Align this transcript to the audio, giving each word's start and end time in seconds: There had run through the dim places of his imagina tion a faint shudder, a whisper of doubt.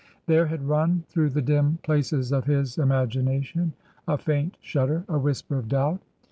There 0.25 0.47
had 0.47 0.67
run 0.67 1.03
through 1.09 1.29
the 1.29 1.43
dim 1.43 1.77
places 1.83 2.31
of 2.31 2.45
his 2.45 2.77
imagina 2.77 3.43
tion 3.43 3.73
a 4.07 4.17
faint 4.17 4.57
shudder, 4.59 5.03
a 5.07 5.19
whisper 5.19 5.57
of 5.59 5.67
doubt. 5.67 6.01